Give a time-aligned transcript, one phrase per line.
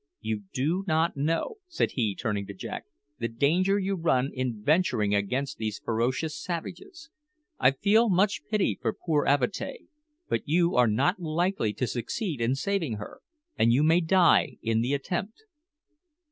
[0.19, 2.85] "You do not know," said he, turning to Jack,
[3.19, 7.11] "the danger you run in venturing amongst these ferocious savages.
[7.59, 9.77] I feel much pity for poor Avatea;
[10.27, 13.19] but you are not likely to succeed in saving her,
[13.59, 15.43] and you may die in the attempt."